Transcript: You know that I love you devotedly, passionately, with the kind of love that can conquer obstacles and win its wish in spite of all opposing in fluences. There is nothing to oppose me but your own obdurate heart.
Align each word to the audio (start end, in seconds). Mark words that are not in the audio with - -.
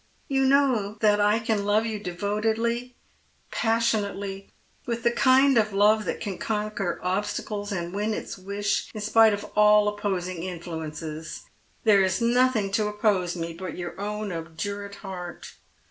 You 0.27 0.45
know 0.45 0.95
that 1.01 1.21
I 1.21 1.37
love 1.53 1.85
you 1.85 1.99
devotedly, 1.99 2.95
passionately, 3.51 4.49
with 4.87 5.03
the 5.03 5.11
kind 5.11 5.59
of 5.59 5.73
love 5.73 6.05
that 6.05 6.19
can 6.19 6.39
conquer 6.39 6.99
obstacles 7.03 7.71
and 7.71 7.93
win 7.93 8.11
its 8.15 8.35
wish 8.35 8.89
in 8.95 9.01
spite 9.01 9.31
of 9.31 9.43
all 9.55 9.87
opposing 9.87 10.41
in 10.41 10.59
fluences. 10.59 11.41
There 11.83 12.01
is 12.03 12.19
nothing 12.19 12.71
to 12.71 12.87
oppose 12.87 13.35
me 13.35 13.53
but 13.53 13.77
your 13.77 14.01
own 14.01 14.31
obdurate 14.31 14.95
heart. 15.05 15.53